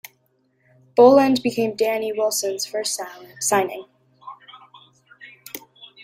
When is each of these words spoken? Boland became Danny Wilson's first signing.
Boland 0.95 1.43
became 1.43 1.75
Danny 1.75 2.11
Wilson's 2.11 2.65
first 2.65 2.99
signing. 3.39 3.85